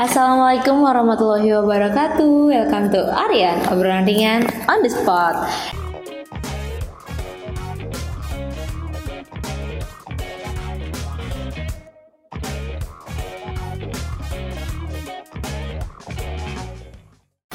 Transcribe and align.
Assalamualaikum 0.00 0.80
warahmatullahi 0.80 1.52
wabarakatuh. 1.60 2.48
Welcome 2.48 2.88
to 2.88 3.04
Aryan, 3.12 3.60
obrolan 3.68 4.08
ringan 4.08 4.48
on 4.64 4.80
the 4.80 4.88
spot. 4.88 5.44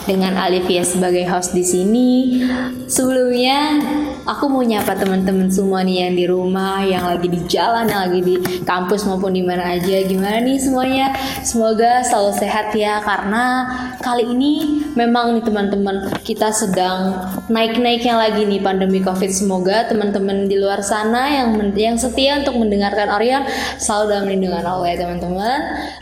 Dengan 0.05 0.37
Alivia 0.37 0.85
sebagai 0.85 1.25
host 1.25 1.57
di 1.57 1.65
sini. 1.65 2.45
Sebelumnya 2.85 3.81
aku 4.25 4.49
mau 4.49 4.65
nyapa 4.65 4.97
teman-teman 4.97 5.47
semua 5.47 5.85
nih 5.85 6.09
yang 6.09 6.13
di 6.17 6.25
rumah, 6.25 6.81
yang 6.81 7.05
lagi 7.05 7.29
di 7.29 7.39
jalan, 7.45 7.85
yang 7.85 8.09
lagi 8.09 8.21
di 8.25 8.35
kampus 8.65 9.05
maupun 9.05 9.37
di 9.37 9.45
mana 9.45 9.77
aja. 9.77 10.01
Gimana 10.03 10.41
nih 10.41 10.57
semuanya? 10.57 11.13
Semoga 11.45 12.01
selalu 12.01 12.31
sehat 12.41 12.73
ya 12.73 12.99
karena 13.05 13.69
kali 14.01 14.25
ini 14.33 14.81
memang 14.97 15.37
nih 15.37 15.45
teman-teman 15.45 16.09
kita 16.25 16.49
sedang 16.49 17.13
naik-naiknya 17.47 18.17
lagi 18.17 18.43
nih 18.49 18.59
pandemi 18.59 18.99
Covid. 18.99 19.29
Semoga 19.29 19.85
teman-teman 19.85 20.49
di 20.49 20.57
luar 20.57 20.81
sana 20.81 21.29
yang 21.29 21.53
yang 21.77 21.95
setia 22.01 22.41
untuk 22.41 22.57
mendengarkan 22.57 23.13
Orion 23.13 23.45
selalu 23.77 24.05
dalam 24.09 24.25
lindungan 24.25 24.65
Allah 24.65 24.87
ya 24.89 24.97
teman-teman. 25.05 25.59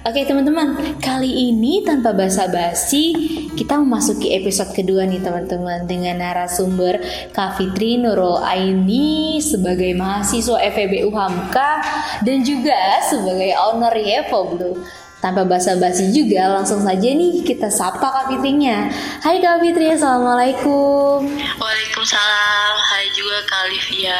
Oke 0.07 0.23
teman-teman, 0.23 0.67
kali 1.03 1.51
ini 1.51 1.83
tanpa 1.83 2.15
basa-basi 2.15 3.15
kita 3.53 3.77
memasuki 3.77 4.33
episode 4.33 4.71
kedua 4.73 5.05
nih 5.05 5.21
teman-teman 5.21 5.85
dengan 5.85 6.23
narasumber 6.23 7.01
Kak 7.35 7.59
Fitri 7.59 8.01
Nurul 8.13 8.45
Aini 8.45 9.41
sebagai 9.41 9.89
mahasiswa 9.97 10.61
FEB 10.69 11.09
Hamka 11.09 11.81
dan 12.21 12.45
juga 12.45 13.01
sebagai 13.09 13.57
owner 13.57 13.89
Yepo 13.97 14.53
Blue. 14.53 14.77
Tanpa 15.17 15.41
basa-basi 15.41 16.13
juga 16.13 16.45
langsung 16.45 16.85
saja 16.85 17.09
nih 17.09 17.41
kita 17.41 17.73
sapa 17.73 18.05
Kak 18.05 18.25
Fitrinya. 18.29 18.85
Hai 19.23 19.41
Kak 19.41 19.65
Fitri, 19.65 19.89
Assalamualaikum. 19.97 21.25
Waalaikumsalam, 21.57 22.73
hai 22.77 23.09
juga 23.17 23.41
Kak 23.49 23.61
Olivia. 23.65 24.19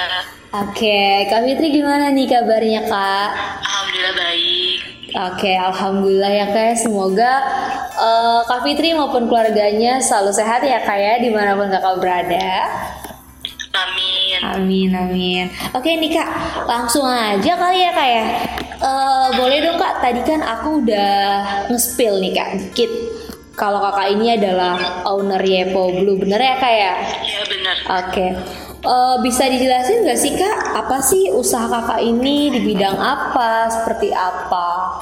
Oke, 0.57 1.29
Kak 1.29 1.45
Fitri 1.45 1.69
gimana 1.69 2.09
nih 2.09 2.25
kabarnya 2.25 2.81
Kak? 2.89 3.29
Alhamdulillah 3.61 4.15
baik. 4.17 4.79
Oke, 5.13 5.53
alhamdulillah 5.53 6.31
ya 6.33 6.47
kak. 6.49 6.73
Semoga 6.81 7.45
uh, 8.01 8.41
Kak 8.49 8.65
Fitri 8.65 8.97
maupun 8.97 9.29
keluarganya 9.29 10.01
selalu 10.01 10.33
sehat 10.33 10.65
ya 10.65 10.81
kak 10.81 10.97
ya 10.97 11.21
di 11.21 11.29
mana 11.29 11.53
pun 11.53 11.69
kakak 11.69 12.01
berada. 12.01 12.49
Amin. 14.51 14.91
Amin. 14.91 15.45
Oke 15.71 15.95
nih 15.95 16.11
kak, 16.11 16.29
langsung 16.67 17.07
aja 17.07 17.53
kali 17.55 17.79
ya 17.79 17.91
kak 17.95 18.09
ya. 18.09 18.25
Uh, 18.83 19.27
boleh 19.39 19.63
dong 19.63 19.79
kak. 19.79 20.03
Tadi 20.03 20.21
kan 20.27 20.43
aku 20.43 20.83
udah 20.83 21.13
nge-spill 21.71 22.19
nih 22.19 22.31
kak 22.35 22.49
dikit. 22.59 22.91
Kalau 23.53 23.79
kakak 23.79 24.17
ini 24.17 24.33
adalah 24.33 25.05
owner 25.05 25.37
Yepo 25.39 25.93
Blue, 25.93 26.17
bener 26.17 26.41
ya 26.41 26.55
kak 26.57 26.73
ya? 26.73 26.93
Iya 27.21 27.41
bener. 27.45 27.75
Oke. 27.85 28.27
Uh, 28.83 29.15
bisa 29.23 29.47
dijelasin 29.47 30.03
nggak 30.03 30.19
sih 30.19 30.33
kak, 30.35 30.57
apa 30.75 30.99
sih 30.99 31.31
usaha 31.31 31.69
kakak 31.71 32.03
ini 32.03 32.51
di 32.51 32.59
bidang 32.65 32.97
apa, 32.99 33.71
seperti 33.71 34.11
apa? 34.11 34.99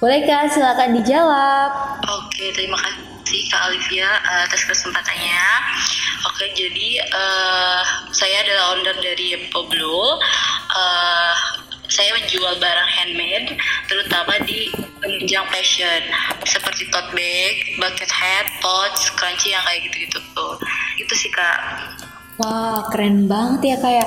Boleh 0.00 0.24
kak, 0.24 0.48
silakan 0.54 0.96
dijawab. 0.96 1.70
Oke, 2.06 2.54
terima 2.54 2.78
kasih 2.80 3.05
Kak 3.48 3.70
Olivia 3.70 4.08
uh, 4.22 4.42
atas 4.46 4.66
kesempatannya. 4.66 5.46
Oke, 6.26 6.50
jadi 6.54 6.88
uh, 7.10 7.82
saya 8.10 8.42
adalah 8.42 8.76
owner 8.76 8.96
dari 8.98 9.48
Poblo. 9.50 10.18
Uh, 10.70 11.34
saya 11.86 12.12
menjual 12.18 12.58
barang 12.58 12.90
handmade, 12.98 13.54
terutama 13.86 14.42
di 14.42 14.68
penunjang 14.98 15.46
fashion, 15.54 16.02
seperti 16.42 16.90
tote 16.90 17.14
bag, 17.14 17.78
bucket 17.78 18.10
hat, 18.10 18.46
pouch, 18.58 19.14
crunchy 19.14 19.54
yang 19.54 19.62
kayak 19.62 19.86
gitu-gitu 19.86 20.18
tuh. 20.34 20.58
Itu 20.98 21.14
sih 21.14 21.30
kak. 21.30 21.58
Wah, 22.42 22.84
keren 22.92 23.30
banget 23.30 23.60
ya 23.72 23.76
kak 23.80 23.92
ya. 24.02 24.06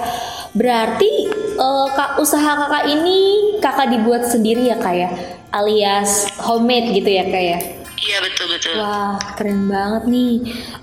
Berarti 0.53 1.11
uh, 1.57 1.87
kak 1.95 2.19
usaha 2.19 2.67
kakak 2.67 2.85
ini 2.91 3.17
kakak 3.63 3.89
dibuat 3.95 4.27
sendiri 4.27 4.69
ya 4.69 4.77
kak 4.77 4.93
ya, 4.93 5.09
alias 5.55 6.27
homemade 6.45 6.93
gitu 6.93 7.09
ya 7.09 7.25
kak 7.25 7.43
ya. 7.55 7.59
Iya 7.99 8.17
betul 8.23 8.47
betul. 8.55 8.79
Wah, 8.79 9.19
keren 9.35 9.67
banget 9.67 10.03
nih. 10.07 10.33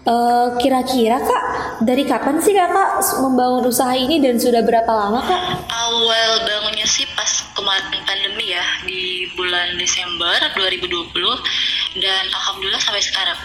Uh, 0.04 0.53
kira-kira 0.60 1.16
kak, 1.16 1.44
dari 1.81 2.04
kapan 2.04 2.37
sih 2.44 2.53
kakak 2.53 3.00
membangun 3.25 3.72
usaha 3.72 3.97
ini 3.97 4.21
dan 4.21 4.37
sudah 4.37 4.60
berapa 4.60 4.88
lama 4.88 5.25
kak? 5.25 5.41
Awal 5.72 6.44
bangunnya 6.44 6.84
sih 6.84 7.09
pas 7.16 7.28
kemarin 7.56 8.04
pandemi 8.04 8.53
ya 8.53 8.65
di 8.84 9.32
bulan 9.32 9.81
Desember 9.81 10.37
2020 10.60 12.04
dan 12.04 12.25
alhamdulillah 12.37 12.82
sampai 12.84 13.00
sekarang. 13.00 13.38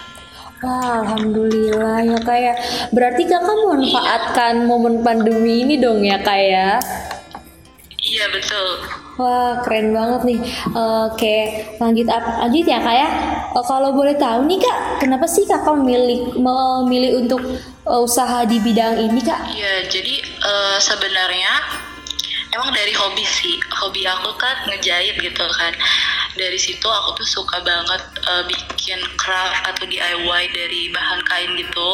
Wah, 0.61 1.01
alhamdulillah 1.07 1.97
ya 2.05 2.17
kak 2.21 2.37
ya. 2.37 2.53
Berarti 2.91 3.23
kakak 3.23 3.55
memanfaatkan 3.55 4.67
momen 4.67 4.99
pandemi 4.99 5.63
ini 5.63 5.79
dong 5.79 6.03
ya 6.03 6.19
kak 6.19 6.37
ya? 6.37 6.77
Iya 8.03 8.25
betul. 8.35 9.00
Wah, 9.19 9.59
keren 9.59 9.91
banget 9.91 10.21
nih. 10.23 10.39
Oke, 11.11 11.37
lanjut 11.77 12.07
apa? 12.07 12.47
Lanjut 12.47 12.65
ya 12.65 12.79
kak 12.79 12.95
ya. 12.95 13.09
Uh, 13.51 13.65
kalau 13.67 13.91
boleh 13.91 14.15
tahu 14.15 14.47
nih 14.47 14.59
kak, 14.59 15.03
kenapa 15.03 15.27
sih 15.27 15.43
kakak 15.43 15.75
memilih 15.75 16.31
memilih 16.39 17.19
untuk 17.19 17.41
uh, 17.83 18.01
usaha 18.01 18.47
di 18.47 18.63
bidang 18.63 18.95
ini 19.03 19.19
kak? 19.19 19.51
Iya, 19.51 19.91
jadi 19.91 20.15
uh, 20.39 20.77
sebenarnya 20.79 21.53
emang 22.55 22.71
dari 22.71 22.95
hobi 22.95 23.27
sih. 23.27 23.59
Hobi 23.83 24.07
aku 24.07 24.31
kan 24.39 24.71
ngejahit 24.71 25.19
gitu 25.19 25.45
kan 25.59 25.75
dari 26.35 26.55
situ 26.55 26.87
aku 26.87 27.19
tuh 27.19 27.27
suka 27.27 27.59
banget 27.63 28.01
uh, 28.27 28.43
bikin 28.47 28.99
craft 29.19 29.67
atau 29.67 29.83
DIY 29.83 30.43
dari 30.55 30.87
bahan 30.91 31.19
kain 31.27 31.51
gitu 31.59 31.93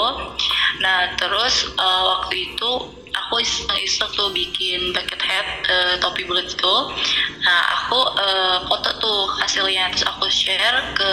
nah 0.82 1.10
terus 1.18 1.74
uh, 1.78 2.04
waktu 2.16 2.54
itu 2.54 2.72
aku 3.28 3.44
iseng-iseng 3.44 4.08
tuh 4.16 4.32
bikin 4.32 4.96
bucket 4.96 5.20
hat 5.20 5.48
uh, 5.68 6.00
topi 6.00 6.24
bulat 6.24 6.48
itu. 6.48 6.76
Nah 7.44 7.62
aku 7.76 8.00
uh, 8.16 8.58
foto 8.72 8.90
tuh 9.04 9.28
hasilnya. 9.44 9.92
Terus 9.92 10.08
aku 10.08 10.32
share 10.32 10.80
ke 10.96 11.12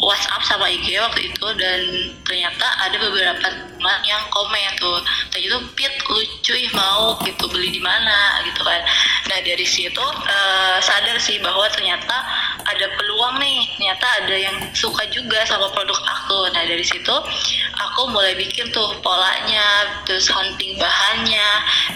WhatsApp 0.00 0.40
sama 0.48 0.72
IG 0.72 0.96
waktu 0.96 1.32
itu 1.32 1.46
dan 1.60 1.80
ternyata 2.24 2.64
ada 2.80 2.96
beberapa 2.96 3.44
teman 3.44 4.00
yang 4.08 4.24
komen 4.32 4.72
tuh. 4.80 5.04
Tadi 5.28 5.52
itu 5.52 5.58
Pit 5.76 5.92
lucu 6.08 6.52
ih 6.56 6.72
mau 6.72 7.20
gitu 7.28 7.44
beli 7.52 7.76
di 7.76 7.80
mana? 7.84 8.40
gitu 8.48 8.64
kan. 8.64 8.80
Nah 9.28 9.38
dari 9.44 9.68
situ 9.68 10.00
uh, 10.00 10.78
sadar 10.80 11.20
sih 11.20 11.36
bahwa 11.44 11.68
ternyata 11.76 12.24
ada 12.66 12.86
peluang 12.98 13.38
nih. 13.38 13.60
Ternyata 13.76 14.06
ada 14.24 14.36
yang 14.36 14.56
suka 14.74 15.06
juga 15.12 15.42
sama 15.46 15.70
produk 15.72 15.96
aku. 15.96 16.50
Nah 16.52 16.62
dari 16.66 16.82
situ 16.82 17.14
aku 17.76 18.00
mulai 18.10 18.34
bikin 18.34 18.70
tuh 18.74 18.98
polanya 19.00 20.00
terus 20.04 20.26
hunting 20.30 20.78
bahannya 20.78 21.48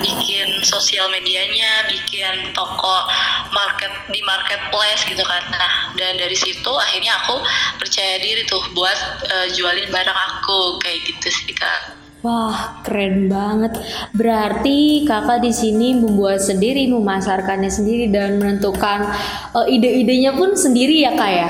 bikin 0.02 0.62
sosial 0.62 1.10
medianya 1.10 1.86
bikin 1.88 2.54
toko 2.54 3.06
market 3.50 3.92
di 4.10 4.20
marketplace 4.22 5.02
gitu 5.06 5.22
kan. 5.26 5.42
Nah 5.50 5.94
dan 5.98 6.16
dari 6.18 6.36
situ 6.36 6.72
akhirnya 6.74 7.18
aku 7.24 7.42
percaya 7.78 8.18
diri 8.22 8.46
tuh 8.46 8.62
buat 8.72 8.98
uh, 9.26 9.46
jualin 9.52 9.90
barang 9.90 10.20
aku 10.36 10.78
kayak 10.82 11.04
gitu 11.06 11.28
sih 11.28 11.54
kak. 11.54 12.09
Wah, 12.20 12.84
keren 12.84 13.32
banget. 13.32 13.80
Berarti 14.12 15.08
kakak 15.08 15.40
di 15.40 15.56
sini 15.56 15.96
membuat 15.96 16.44
sendiri, 16.44 16.84
memasarkannya 16.92 17.72
sendiri 17.72 18.12
dan 18.12 18.36
menentukan 18.36 19.08
uh, 19.56 19.64
ide-idenya 19.64 20.36
pun 20.36 20.52
sendiri 20.52 21.00
ya 21.00 21.16
kak 21.16 21.32
ya? 21.32 21.48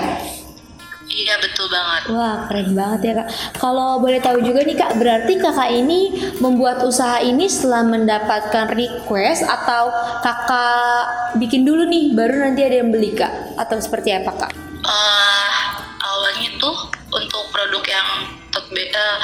Iya 1.10 1.42
betul 1.42 1.66
banget. 1.66 2.14
Wah 2.14 2.46
keren 2.46 2.70
banget 2.78 3.00
ya 3.02 3.12
kak. 3.18 3.28
Kalau 3.58 3.98
boleh 3.98 4.22
tahu 4.22 4.46
juga 4.46 4.62
nih 4.62 4.78
kak, 4.78 4.94
berarti 4.94 5.42
kakak 5.42 5.70
ini 5.74 6.30
membuat 6.38 6.86
usaha 6.86 7.18
ini 7.18 7.50
setelah 7.50 7.82
mendapatkan 7.90 8.70
request 8.70 9.42
atau 9.42 9.90
kakak 10.22 11.34
bikin 11.42 11.66
dulu 11.66 11.82
nih, 11.90 12.14
baru 12.14 12.46
nanti 12.46 12.62
ada 12.62 12.78
yang 12.78 12.94
beli 12.94 13.18
kak? 13.18 13.58
Atau 13.58 13.82
seperti 13.82 14.14
apa 14.14 14.38
kak? 14.38 14.54
Uh, 14.86 15.50
awalnya 15.98 16.54
tuh 16.62 16.78
untuk 17.10 17.42
produk 17.50 17.82
yang 17.90 18.08
uh, 18.74 19.18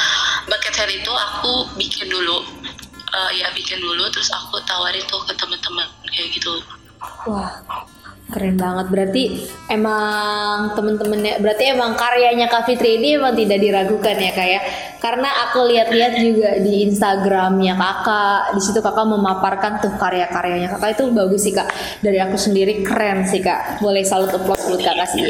bucket 0.51 0.75
hat 0.75 0.91
itu 0.91 1.13
aku 1.13 1.71
bikin 1.79 2.11
dulu. 2.11 2.43
Uh, 3.07 3.31
ya 3.33 3.49
bikin 3.55 3.79
dulu 3.81 4.11
terus 4.11 4.29
aku 4.35 4.59
tawarin 4.67 5.03
tuh 5.07 5.23
ke 5.25 5.33
teman-teman 5.39 5.87
kayak 6.11 6.29
gitu. 6.35 6.59
Wah 7.31 7.63
keren 8.27 8.59
banget. 8.59 8.87
Berarti 8.91 9.23
emang 9.71 10.75
temen-temennya 10.75 11.39
berarti 11.39 11.65
emang 11.71 11.95
karyanya 11.95 12.51
Kak 12.51 12.67
Fitri 12.67 12.99
ini 12.99 13.15
emang 13.15 13.39
tidak 13.39 13.63
diragukan 13.63 14.17
ya 14.19 14.33
kak 14.35 14.49
ya? 14.51 14.61
Karena 14.99 15.31
aku 15.47 15.71
lihat-lihat 15.71 16.15
juga 16.19 16.51
di 16.59 16.91
Instagramnya 16.91 17.79
kakak 17.79 18.59
di 18.59 18.61
situ 18.61 18.83
kakak 18.83 19.07
memaparkan 19.07 19.79
tuh 19.79 19.95
karya-karyanya 19.95 20.75
kakak. 20.75 20.99
Itu 20.99 21.15
bagus 21.15 21.47
sih 21.47 21.55
kak. 21.55 21.71
Dari 22.03 22.19
aku 22.19 22.35
sendiri 22.35 22.83
keren 22.83 23.23
sih 23.23 23.39
kak. 23.39 23.79
Boleh 23.79 24.03
salut 24.03 24.35
applause 24.35 24.67
buat 24.67 24.83
kakak 24.83 25.09
sih 25.15 25.23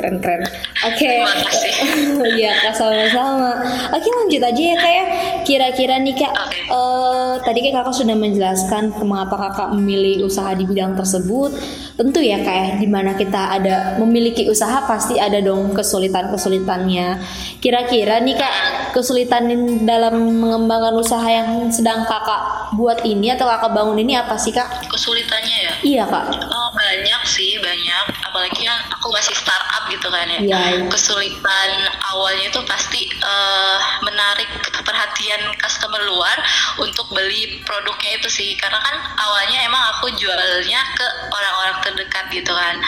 keren 0.00 0.16
keren 0.24 0.40
oke 0.88 1.08
kasih. 1.44 1.74
Iya 2.40 2.52
kak 2.62 2.74
sama-sama. 2.76 3.60
Oke 3.92 4.08
lanjut 4.08 4.42
aja 4.44 4.62
ya 4.62 4.76
kak 4.76 4.92
ya. 4.92 5.04
Kira-kira 5.44 5.94
nih 6.00 6.16
kak 6.16 6.32
eh, 6.68 7.32
tadi 7.44 7.58
kan 7.68 7.82
kakak 7.82 7.94
sudah 7.96 8.16
menjelaskan 8.16 8.92
mengapa 9.04 9.36
kakak 9.36 9.68
memilih 9.76 10.24
usaha 10.24 10.52
di 10.56 10.64
bidang 10.64 10.96
tersebut. 10.96 11.52
Tentu 11.96 12.20
ya 12.24 12.40
kak 12.40 12.56
ya 12.56 12.66
di 12.80 12.88
mana 12.88 13.12
kita 13.16 13.60
ada 13.60 14.00
memiliki 14.00 14.48
usaha 14.48 14.84
pasti 14.88 15.20
ada 15.20 15.40
dong 15.44 15.76
kesulitan-kesulitannya. 15.76 17.20
Kira-kira 17.60 18.20
nih 18.24 18.36
kak 18.40 18.54
kesulitan 18.96 19.48
dalam 19.84 20.40
mengembangkan 20.40 20.96
usaha 20.96 21.26
yang 21.26 21.68
sedang 21.68 22.08
kakak 22.08 22.72
buat 22.78 23.02
ini 23.04 23.34
atau 23.34 23.44
kakak 23.44 23.72
bangun 23.74 23.98
ini 24.00 24.16
apa 24.16 24.38
sih 24.40 24.54
kak? 24.54 24.88
Kesulitannya 24.88 25.56
ya? 25.68 25.72
iya 25.84 26.04
kak. 26.06 26.24
Oh 26.48 26.68
banyak 26.72 27.22
sih 27.26 27.58
banyak. 27.60 28.04
Apalagi 28.24 28.62
kan 28.64 28.78
aku 28.94 29.12
masih 29.12 29.34
startup 29.34 29.89
gitu 29.90 30.08
kan 30.08 30.26
ya. 30.30 30.40
Iya, 30.40 30.60
iya. 30.80 30.84
kesulitan 30.88 31.70
awalnya 32.14 32.46
itu 32.48 32.60
pasti 32.64 33.10
eh, 33.10 33.78
menarik 34.06 34.48
perhatian 34.86 35.52
customer 35.58 36.00
luar 36.06 36.38
untuk 36.78 37.10
beli 37.10 37.60
produknya 37.66 38.22
itu 38.22 38.28
sih. 38.30 38.50
Karena 38.56 38.78
kan 38.80 38.96
awalnya 39.18 39.58
emang 39.66 39.82
aku 39.96 40.14
jualnya 40.16 40.80
ke 40.94 41.06
orang-orang 41.30 41.76
terdekat 41.84 42.24
gitu 42.30 42.52
kan. 42.54 42.78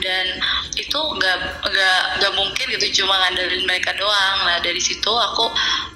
Dan 0.00 0.38
itu 0.76 0.98
nggak 1.00 1.38
nggak 1.66 2.00
nggak 2.20 2.32
mungkin 2.36 2.66
gitu 2.78 3.02
cuma 3.02 3.16
ngandelin 3.26 3.64
mereka 3.66 3.96
doang. 3.96 4.36
Nah 4.46 4.60
dari 4.60 4.80
situ 4.80 5.10
aku 5.10 5.48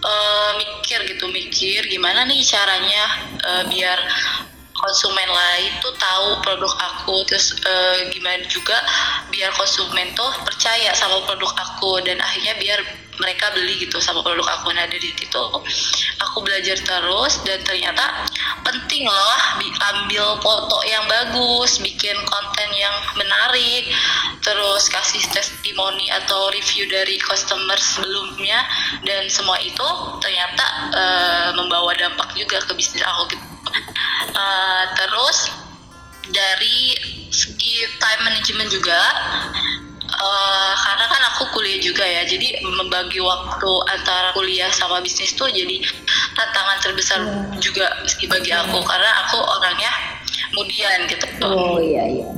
eh, 0.02 0.50
mikir 0.58 1.04
gitu 1.06 1.28
mikir 1.28 1.84
gimana 1.86 2.24
nih 2.24 2.40
caranya 2.44 3.04
eh, 3.44 3.62
biar 3.68 3.98
konsumen 4.74 5.30
lain 5.30 5.72
tuh 5.80 5.94
tahu 5.96 6.28
produk 6.44 6.72
aku. 6.76 7.24
Terus 7.24 7.56
eh, 7.64 8.12
gimana 8.12 8.44
juga 8.50 8.76
biar 9.34 9.50
konsumen 9.58 10.14
tuh 10.14 10.30
percaya 10.46 10.94
sama 10.94 11.18
produk 11.26 11.50
aku 11.58 11.98
dan 12.06 12.22
akhirnya 12.22 12.54
biar 12.62 12.78
mereka 13.18 13.50
beli 13.54 13.78
gitu 13.78 13.98
sama 14.02 14.22
produk 14.22 14.46
aku. 14.58 14.70
Nah 14.74 14.86
dari 14.86 15.10
situ 15.10 15.42
aku 16.22 16.38
belajar 16.42 16.78
terus 16.78 17.42
dan 17.42 17.58
ternyata 17.66 18.26
penting 18.62 19.06
loh 19.06 19.38
diambil 19.58 20.38
foto 20.42 20.78
yang 20.86 21.02
bagus 21.10 21.78
bikin 21.82 22.14
konten 22.26 22.68
yang 22.74 22.94
menarik 23.18 23.90
terus 24.42 24.90
kasih 24.90 25.22
testimoni 25.30 26.10
atau 26.10 26.50
review 26.50 26.86
dari 26.90 27.18
customer 27.22 27.78
sebelumnya 27.78 28.62
dan 29.02 29.26
semua 29.30 29.58
itu 29.62 29.88
ternyata 30.22 30.66
eh, 30.94 31.48
membawa 31.54 31.94
dampak 31.94 32.34
juga 32.38 32.62
ke 32.62 32.72
bisnis 32.74 33.02
aku 33.02 33.34
gitu. 33.34 33.46
Uh, 34.34 34.84
terus 34.94 35.63
dari 36.32 36.96
segi 37.28 37.84
time 37.98 38.20
management 38.24 38.70
juga 38.70 39.00
uh, 40.08 40.72
karena 40.78 41.04
kan 41.10 41.22
aku 41.34 41.42
kuliah 41.52 41.80
juga 41.82 42.04
ya 42.06 42.22
jadi 42.24 42.62
membagi 42.62 43.18
waktu 43.20 43.70
antara 43.90 44.30
kuliah 44.32 44.70
sama 44.70 45.02
bisnis 45.02 45.34
tuh 45.34 45.50
jadi 45.50 45.82
tantangan 46.38 46.78
terbesar 46.80 47.20
juga 47.58 47.90
sih 48.06 48.30
bagi 48.30 48.54
aku 48.54 48.78
karena 48.86 49.10
aku 49.26 49.38
orangnya 49.42 49.90
kemudian 50.54 50.98
gitu. 51.10 51.26
Oh 51.42 51.82
iya 51.82 52.04
iya. 52.06 52.28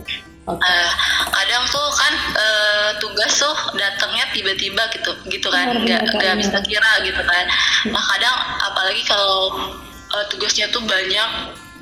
Oke. 0.46 0.62
Eh, 0.62 0.90
kadang 1.34 1.66
tuh 1.68 1.86
kan 1.98 2.12
eh, 2.38 2.90
tugas 3.02 3.34
tuh 3.34 3.56
datangnya 3.74 4.30
tiba-tiba 4.30 4.78
gitu 4.94 5.10
gitu 5.26 5.48
kan 5.50 5.74
nggak 5.74 6.06
nggak 6.16 6.34
bisa 6.38 6.58
kira 6.64 6.92
gitu 7.02 7.18
kan. 7.18 7.44
Nah 7.90 8.02
kadang 8.14 8.36
apalagi 8.62 9.02
kalau 9.04 9.52
eh, 10.14 10.24
tugasnya 10.30 10.70
tuh 10.70 10.80
banyak 10.86 11.30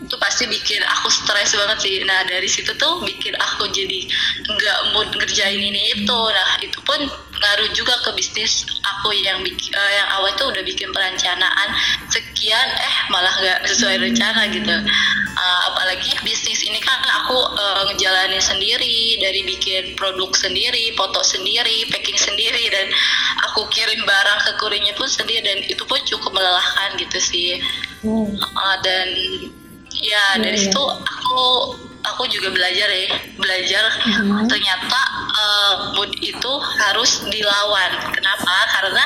itu 0.03 0.17
pasti 0.19 0.45
bikin 0.51 0.83
aku 0.83 1.09
stres 1.09 1.55
banget 1.55 1.79
sih. 1.81 1.95
Nah 2.03 2.27
dari 2.27 2.49
situ 2.51 2.75
tuh 2.75 3.05
bikin 3.07 3.35
aku 3.39 3.71
jadi 3.71 4.05
nggak 4.45 4.79
mood 4.93 5.09
ngerjain 5.15 5.61
ini 5.61 5.95
itu. 5.95 6.21
Nah 6.35 6.51
itu 6.61 6.79
pun 6.83 7.01
ngaruh 7.35 7.71
juga 7.77 7.95
ke 8.01 8.11
bisnis 8.15 8.65
aku 8.81 9.13
yang 9.13 9.43
bikin 9.43 9.75
yang 9.75 10.09
awal 10.17 10.31
tuh 10.39 10.49
udah 10.55 10.63
bikin 10.63 10.89
perencanaan 10.95 11.69
sekian 12.09 12.69
eh 12.79 12.97
malah 13.11 13.33
nggak 13.43 13.59
sesuai 13.69 14.01
rencana 14.01 14.49
gitu. 14.53 14.77
Uh, 15.35 15.61
apalagi 15.75 16.15
bisnis 16.23 16.63
ini 16.63 16.79
kan 16.79 16.95
aku 17.11 17.35
uh, 17.35 17.83
ngejalanin 17.91 18.39
sendiri 18.39 19.19
dari 19.19 19.43
bikin 19.43 19.99
produk 19.99 20.31
sendiri, 20.31 20.95
foto 20.95 21.27
sendiri, 21.27 21.91
packing 21.91 22.15
sendiri 22.15 22.71
dan 22.71 22.87
aku 23.51 23.67
kirim 23.67 23.99
barang 24.07 24.41
ke 24.47 24.51
kurirnya 24.63 24.95
pun 24.95 25.11
sendiri 25.11 25.43
dan 25.43 25.59
itu 25.67 25.83
pun 25.83 25.99
cukup 26.07 26.39
melelahkan 26.39 26.95
gitu 27.03 27.19
sih. 27.19 27.59
Uh, 28.07 28.77
dan 28.87 29.09
ya 30.15 30.25
Iya, 30.39 30.43
dari 30.47 30.59
iya. 30.59 30.65
situ 30.71 30.83
aku 31.03 31.43
aku 32.05 32.23
juga 32.29 32.53
belajar 32.53 32.89
ya 32.93 33.09
belajar 33.41 33.85
Mhm. 34.07 34.47
ternyata 34.47 35.01
uh, 35.33 35.75
mood 35.97 36.13
itu 36.21 36.53
harus 36.79 37.25
dilawan. 37.27 37.91
Kenapa? 38.13 38.55
Karena 38.71 39.05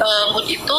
uh, 0.00 0.24
mood 0.32 0.46
itu 0.46 0.78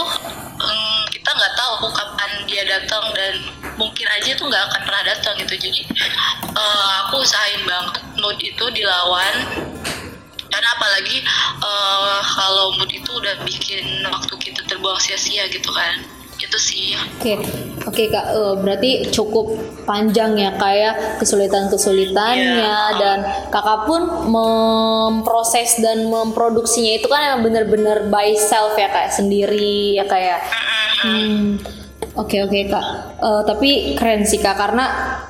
mm, 0.58 1.00
kita 1.12 1.30
nggak 1.36 1.54
tahu 1.54 1.92
kapan 1.92 2.32
dia 2.48 2.64
datang 2.66 3.12
dan 3.12 3.34
mungkin 3.76 4.08
aja 4.08 4.30
itu 4.34 4.40
nggak 4.42 4.64
akan 4.72 4.82
pernah 4.88 5.04
datang 5.04 5.36
gitu. 5.44 5.56
Jadi 5.60 5.82
uh, 6.56 6.90
aku 7.06 7.22
usahain 7.22 7.62
banget 7.68 8.02
mood 8.18 8.40
itu 8.40 8.66
dilawan. 8.72 9.36
Karena 10.48 10.70
apalagi 10.74 11.22
uh, 11.62 12.24
kalau 12.24 12.72
mood 12.80 12.90
itu 12.90 13.12
udah 13.14 13.36
bikin 13.44 13.84
waktu 14.08 14.34
kita 14.42 14.64
terbuang 14.66 14.98
sia-sia 14.98 15.46
gitu 15.52 15.70
kan. 15.70 16.02
Itu 16.48 16.58
sih. 16.58 16.96
Oke, 16.96 17.36
oke 17.84 18.04
kak, 18.08 18.26
Eh, 18.30 18.54
berarti 18.58 18.92
cukup 19.12 19.52
panjang 19.84 20.32
ya 20.34 20.56
kak 20.56 20.74
ya 20.74 20.92
kesulitan-kesulitannya 21.20 22.56
Iya. 22.64 22.80
dan 22.96 23.18
kakak 23.50 23.84
pun 23.84 24.02
memproses 24.28 25.76
dan 25.78 26.08
memproduksinya 26.08 26.94
itu 26.96 27.08
kan 27.08 27.22
emang 27.28 27.42
bener-bener 27.44 28.08
by 28.08 28.32
self 28.34 28.76
ya 28.76 28.88
kak 28.88 29.12
sendiri 29.12 29.94
ya 29.94 30.06
kak 30.06 30.22
ya. 30.22 30.38
Hmm, 30.98 31.60
Oke 32.16 32.42
oke 32.42 32.66
kak, 32.66 32.86
Eh, 33.18 33.42
tapi 33.44 33.70
keren 33.94 34.24
sih 34.24 34.38
kak 34.38 34.56
karena 34.56 34.86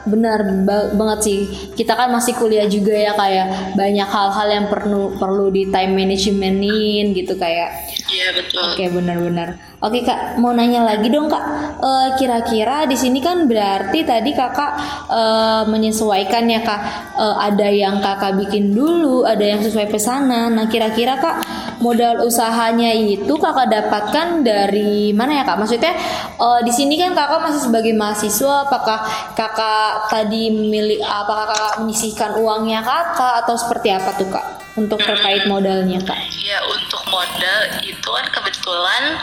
benar 0.08 0.40
ba- 0.64 0.90
banget 0.96 1.20
sih 1.24 1.40
kita 1.76 1.94
kan 1.94 2.10
masih 2.10 2.34
kuliah 2.34 2.66
juga 2.66 2.96
ya 2.96 3.12
kak 3.14 3.30
ya 3.30 3.46
banyak 3.76 4.08
hal-hal 4.08 4.48
yang 4.48 4.66
perlu 4.68 5.14
perlu 5.16 5.52
di 5.52 5.68
time 5.68 5.94
managementin 5.94 7.12
gitu 7.14 7.36
kayak 7.36 7.70
Iya 8.08 8.32
betul. 8.40 8.64
Oke 8.64 8.88
benar-benar. 8.88 9.60
Oke 9.78 10.02
kak, 10.02 10.40
mau 10.40 10.56
nanya 10.56 10.82
lagi 10.82 11.12
dong 11.12 11.28
kak. 11.28 11.44
Eh, 11.84 12.08
Kira-kira 12.16 12.88
di 12.88 12.96
sini 12.96 13.20
kan 13.20 13.46
berarti 13.46 14.00
tadi 14.08 14.32
kakak 14.32 14.72
eh, 15.12 15.64
menyesuaikan 15.68 16.48
ya 16.48 16.64
kak. 16.64 16.82
Eh, 17.20 17.36
ada 17.52 17.68
yang 17.68 18.00
kakak 18.00 18.40
bikin 18.40 18.72
dulu, 18.72 19.28
ada 19.28 19.44
yang 19.44 19.60
sesuai 19.60 19.92
pesanan. 19.92 20.56
Nah 20.56 20.72
kira-kira 20.72 21.20
kak 21.20 21.44
modal 21.78 22.26
usahanya 22.26 22.90
itu 22.96 23.30
kakak 23.38 23.70
dapatkan 23.70 24.42
dari 24.42 25.12
mana 25.12 25.38
ya 25.38 25.44
kak? 25.44 25.60
Maksudnya 25.60 25.94
eh, 26.40 26.60
di 26.64 26.72
sini 26.72 26.96
kan 26.96 27.12
kakak 27.12 27.44
masih 27.44 27.62
sebagai 27.68 27.92
mahasiswa. 27.92 28.72
Apakah 28.72 29.04
kakak 29.36 29.92
tadi 30.06 30.54
memilih? 30.54 31.02
Apakah 31.02 31.50
kakak 31.50 31.76
menyisihkan 31.82 32.38
uangnya 32.38 32.86
kakak 32.86 33.42
atau 33.42 33.58
seperti 33.58 33.90
apa 33.90 34.14
tuh 34.14 34.30
kak? 34.30 34.46
Untuk 34.78 35.02
terkait 35.02 35.50
modalnya 35.50 35.98
kak? 36.06 36.22
Ya 36.38 36.62
untuk 36.70 37.02
modal 37.10 37.60
itu 37.82 38.10
kan 38.10 38.26
kebetulan 38.30 39.18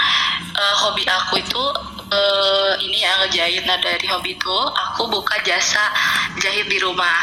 eh, 0.58 0.74
hobi 0.82 1.06
aku 1.06 1.38
itu 1.38 1.62
eh, 2.10 2.72
ini 2.82 3.06
ya 3.06 3.12
ngejahit. 3.22 3.62
Nah 3.64 3.78
dari 3.78 4.06
hobi 4.10 4.34
itu 4.34 4.56
aku 4.74 5.06
buka 5.06 5.38
jasa 5.46 5.94
jahit 6.42 6.66
di 6.66 6.82
rumah. 6.82 7.22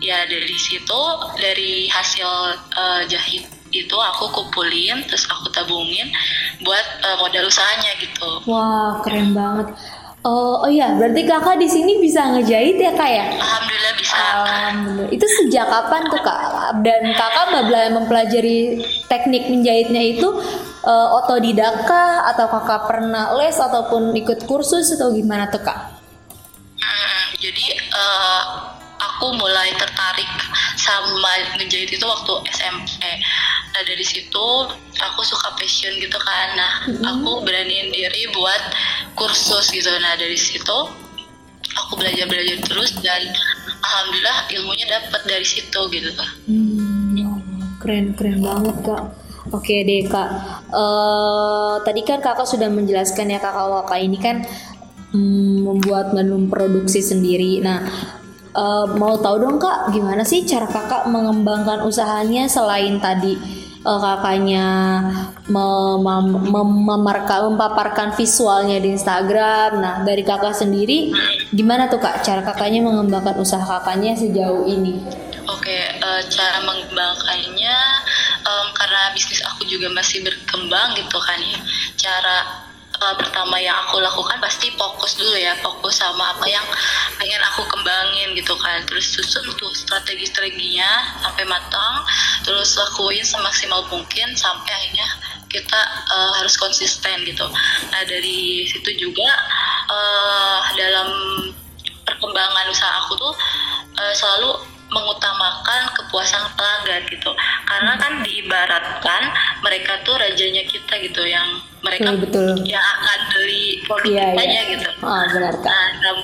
Ya 0.00 0.24
dari 0.24 0.56
situ 0.56 1.00
dari 1.36 1.92
hasil 1.92 2.28
eh, 2.72 3.02
jahit 3.12 3.44
itu 3.74 3.96
aku 3.98 4.30
kumpulin 4.30 5.02
terus 5.04 5.26
aku 5.28 5.50
tabungin 5.52 6.08
buat 6.64 6.86
eh, 7.04 7.16
modal 7.20 7.44
usahanya 7.50 7.92
gitu. 8.00 8.30
Wah, 8.48 9.02
keren 9.04 9.36
banget. 9.36 9.76
Oh, 10.26 10.58
oh 10.58 10.66
iya, 10.66 10.90
berarti 10.98 11.22
kakak 11.22 11.54
di 11.54 11.70
sini 11.70 12.02
bisa 12.02 12.34
ngejahit 12.34 12.74
ya 12.82 12.90
kak 12.98 13.10
ya? 13.14 13.30
Alhamdulillah 13.38 13.94
bisa. 13.94 14.14
Alhamdulillah. 14.18 15.14
Itu 15.14 15.26
sejak 15.38 15.70
kapan 15.70 16.02
tuh 16.10 16.18
kak? 16.18 16.40
Dan 16.82 17.14
kakak 17.14 17.46
mempelajari 17.94 18.82
teknik 19.06 19.46
menjahitnya 19.46 20.02
itu 20.02 20.26
eh, 20.82 21.08
otodidak 21.22 21.86
kah? 21.86 22.26
Atau 22.34 22.50
kakak 22.50 22.90
pernah 22.90 23.38
les 23.38 23.54
ataupun 23.54 24.18
ikut 24.18 24.50
kursus 24.50 24.90
atau 24.98 25.14
gimana 25.14 25.46
tuh 25.46 25.62
kak? 25.62 25.94
Hmm, 26.82 27.24
jadi 27.38 27.78
eh, 27.78 28.44
aku 28.98 29.30
mulai 29.38 29.70
tertarik 29.78 30.28
sama 30.74 31.32
ngejahit 31.54 31.90
itu 31.94 32.02
waktu 32.02 32.32
SMP. 32.50 33.02
Nah 33.72 33.82
dari 33.84 34.04
situ 34.04 34.46
aku 34.98 35.20
suka 35.22 35.54
passion 35.54 35.92
gitu 36.02 36.18
kan. 36.18 36.48
Nah 36.56 36.72
aku 37.14 37.46
beraniin 37.46 37.92
diri 37.92 38.28
buat 38.34 38.62
kursus 39.16 39.72
gitu. 39.72 39.88
Nah 39.98 40.14
dari 40.20 40.36
situ 40.36 40.78
aku 41.74 41.92
belajar 41.98 42.28
belajar 42.28 42.60
terus 42.62 42.94
dan 43.00 43.24
alhamdulillah 43.82 44.38
ilmunya 44.52 44.86
dapat 44.86 45.22
dari 45.24 45.46
situ 45.46 45.80
gitu. 45.90 46.10
Hmm, 46.46 47.16
ya 47.16 47.26
Allah, 47.26 47.68
keren 47.80 48.12
keren 48.14 48.38
banget 48.44 48.76
kak. 48.84 49.02
Oke 49.50 49.82
deh 49.82 50.06
kak. 50.06 50.30
Eh 50.70 51.74
tadi 51.82 52.00
kan 52.04 52.20
kakak 52.20 52.46
sudah 52.46 52.68
menjelaskan 52.68 53.32
ya 53.32 53.38
kak 53.40 53.56
kalau 53.56 53.82
kakak 53.82 54.00
ini 54.04 54.18
kan 54.20 54.36
mm, 55.16 55.64
membuat 55.64 56.12
dan 56.12 56.30
memproduksi 56.30 57.00
sendiri. 57.00 57.64
Nah 57.64 57.88
uh, 58.56 58.86
mau 58.96 59.20
tahu 59.20 59.36
dong 59.40 59.56
kak 59.60 59.92
gimana 59.92 60.24
sih 60.24 60.42
cara 60.48 60.66
kakak 60.66 61.06
mengembangkan 61.06 61.84
usahanya 61.84 62.48
selain 62.48 62.98
tadi 62.98 63.65
uh, 63.86 64.00
kakaknya 64.02 64.66
mem 65.46 66.02
mem 66.02 66.68
mem 66.82 67.00
mempaparkan 67.06 68.18
visualnya 68.18 68.82
di 68.82 68.98
Instagram. 68.98 69.78
Nah 69.78 69.94
dari 70.02 70.26
kakak 70.26 70.58
sendiri 70.58 71.14
gimana 71.54 71.86
tuh 71.86 72.02
kak 72.02 72.26
cara 72.26 72.42
kakaknya 72.42 72.82
mengembangkan 72.82 73.38
usaha 73.38 73.62
kakaknya 73.62 74.18
sejauh 74.18 74.66
ini? 74.66 74.98
Oke, 75.46 75.78
uh, 76.02 76.22
cara 76.26 76.58
mengembangkannya 76.66 77.78
um, 78.42 78.66
karena 78.74 79.14
bisnis 79.14 79.38
aku 79.46 79.62
juga 79.70 79.86
masih 79.94 80.26
berkembang 80.26 80.98
gitu 80.98 81.18
kan 81.22 81.38
ya. 81.38 81.58
Cara 81.94 82.65
uh, 83.00 83.14
pertama 83.16 83.56
yang 83.60 83.76
aku 83.86 84.00
lakukan 84.00 84.38
pasti 84.40 84.72
fokus 84.76 85.16
dulu 85.18 85.36
ya 85.36 85.56
fokus 85.60 86.00
sama 86.00 86.36
apa 86.36 86.46
yang 86.48 86.64
pengen 87.16 87.40
aku 87.52 87.64
kembangin 87.68 88.32
gitu 88.36 88.54
kan. 88.58 88.82
Terus 88.84 89.16
susun 89.16 89.46
tuh 89.56 89.72
strategi-strateginya 89.72 91.20
sampai 91.24 91.44
matang 91.48 92.04
terus 92.44 92.76
lakuin 92.78 93.24
semaksimal 93.24 93.84
mungkin 93.88 94.36
sampai 94.36 94.70
akhirnya 94.72 95.08
kita 95.48 95.80
uh, 96.12 96.32
harus 96.42 96.54
konsisten 96.58 97.24
gitu. 97.24 97.46
Nah 97.92 98.02
dari 98.04 98.66
situ 98.68 98.90
juga 99.08 99.30
uh, 99.88 100.60
dalam 100.74 101.08
perkembangan 102.06 102.66
usaha 102.70 103.02
aku 103.06 103.18
tuh 103.18 103.34
uh, 103.98 104.14
selalu 104.14 104.75
mengutamakan 104.86 105.90
kepuasan 105.98 106.46
pelanggan 106.54 107.02
gitu. 107.10 107.30
Karena 107.66 107.98
kan 107.98 108.22
diibaratkan 108.22 109.22
mereka 109.62 109.98
tuh 110.06 110.14
rajanya 110.14 110.62
kita 110.66 110.94
gitu 111.02 111.22
yang 111.26 111.58
mereka 111.82 112.10
ya, 112.14 112.18
betul. 112.18 112.54
yang 112.66 112.82
akan 112.82 113.18
beli 113.34 113.82
produk 113.86 114.10
ya, 114.10 114.26
kita 114.34 114.42
ya. 114.42 114.62
gitu. 114.74 114.90
Oh, 115.02 115.24
benar 115.30 115.54
kan 115.62 115.90
nah, 116.02 116.14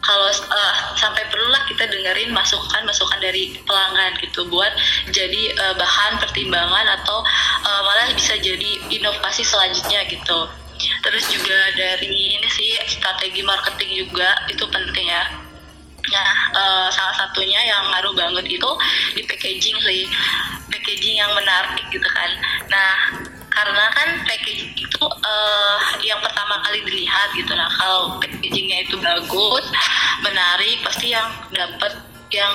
kalau 0.00 0.28
uh, 0.32 0.74
sampai 0.96 1.22
perlulah 1.28 1.60
kita 1.68 1.84
dengerin 1.86 2.32
masukan 2.32 2.82
masukan 2.88 3.20
dari 3.20 3.52
pelanggan 3.68 4.16
gitu 4.24 4.48
buat 4.48 4.72
jadi 5.12 5.52
uh, 5.60 5.74
bahan 5.76 6.18
pertimbangan 6.24 6.86
atau 7.00 7.20
uh, 7.68 7.80
malah 7.84 8.08
bisa 8.16 8.36
jadi 8.40 8.80
inovasi 8.88 9.44
selanjutnya 9.44 10.04
gitu. 10.08 10.48
Terus 10.80 11.28
juga 11.28 11.58
dari 11.76 12.08
ini 12.08 12.48
sih 12.48 12.80
strategi 12.88 13.44
marketing 13.44 14.08
juga 14.08 14.32
itu 14.48 14.64
penting 14.64 15.12
ya 15.12 15.49
Nah, 16.08 16.30
uh, 16.56 16.88
salah 16.88 17.14
satunya 17.14 17.60
yang 17.60 17.84
ngaruh 17.92 18.16
banget 18.16 18.56
itu 18.56 18.70
di 19.12 19.22
packaging 19.28 19.76
sih, 19.84 20.08
packaging 20.72 21.20
yang 21.20 21.32
menarik 21.36 21.84
gitu 21.92 22.08
kan. 22.08 22.30
Nah, 22.72 22.94
karena 23.52 23.84
kan 23.92 24.08
packaging 24.24 24.72
itu 24.80 25.04
uh, 25.04 25.78
yang 26.00 26.18
pertama 26.24 26.58
kali 26.64 26.80
dilihat 26.88 27.28
gitu. 27.36 27.52
Nah, 27.52 27.68
kalau 27.76 28.16
packagingnya 28.18 28.88
itu 28.88 28.96
bagus, 28.96 29.64
menarik, 30.24 30.80
pasti 30.82 31.12
yang 31.12 31.28
dapat 31.52 31.92
yang 32.30 32.52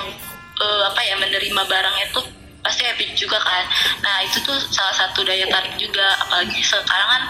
uh, 0.60 0.82
apa 0.90 1.00
ya 1.04 1.14
menerima 1.20 1.62
barang 1.68 1.96
itu 2.02 2.20
pasti 2.66 2.82
happy 2.82 3.14
juga 3.14 3.38
kan. 3.38 3.62
Nah, 4.02 4.26
itu 4.26 4.42
tuh 4.42 4.58
salah 4.74 4.90
satu 4.92 5.22
daya 5.22 5.46
tarik 5.46 5.78
juga, 5.78 6.02
apalagi 6.26 6.58
sekarang 6.58 7.08
kan 7.08 7.22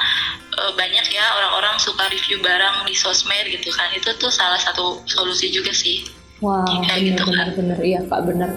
banyak 0.57 1.05
ya 1.13 1.27
orang-orang 1.37 1.77
suka 1.77 2.09
review 2.09 2.41
barang 2.41 2.89
di 2.89 2.97
sosmed 2.97 3.45
gitu 3.45 3.69
kan 3.77 3.93
itu 3.93 4.09
tuh 4.17 4.33
salah 4.33 4.57
satu 4.57 5.05
solusi 5.05 5.53
juga 5.53 5.69
sih 5.69 6.01
Wow, 6.41 6.65
benar 6.65 6.97
gitu 6.97 7.23
benar 7.29 7.49
kan. 7.53 7.61
benar 7.61 7.79
iya 7.85 8.01
kak 8.09 8.25
benar. 8.25 8.49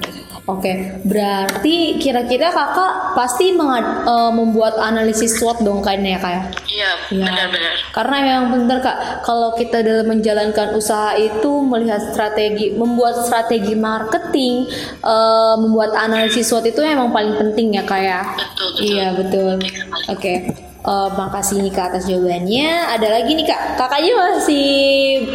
Oke, 0.46 1.01
berarti 1.03 2.00
kira-kira 2.00 2.53
kakak 2.53 3.17
pasti 3.17 3.51
uh, 3.58 4.31
membuat 4.31 4.79
analisis 4.79 5.36
SWOT 5.41 5.65
dong 5.65 5.84
kayaknya 5.84 6.15
ya 6.15 6.19
kak 6.19 6.31
ya? 6.31 6.43
Iya, 6.69 6.91
ya. 7.12 7.25
benar-benar. 7.27 7.74
Karena 7.91 8.17
yang 8.24 8.43
benar 8.53 8.77
kak, 8.79 8.98
kalau 9.27 9.58
kita 9.58 9.84
dalam 9.84 10.08
menjalankan 10.08 10.77
usaha 10.77 11.17
itu 11.17 11.51
melihat 11.65 12.01
strategi, 12.13 12.77
membuat 12.77 13.25
strategi 13.25 13.74
marketing, 13.75 14.69
uh, 15.03 15.58
membuat 15.60 15.98
analisis 15.98 16.48
SWOT 16.48 16.72
itu 16.72 16.79
emang 16.86 17.12
paling 17.12 17.36
penting 17.36 17.75
ya 17.75 17.84
kak 17.84 18.01
ya? 18.01 18.22
Betul, 18.38 18.67
betul. 18.77 18.86
Iya 18.86 19.08
betul. 19.17 19.53
Oke. 19.58 20.15
Okay. 20.15 20.68
Uh, 20.79 21.12
makasih 21.12 21.59
nih 21.59 21.75
kak 21.75 21.91
atas 21.91 22.07
jawabannya. 22.07 22.95
Ada 22.95 23.07
lagi 23.19 23.36
nih 23.36 23.43
kak, 23.43 23.75
kakaknya 23.75 24.15
masih 24.15 24.71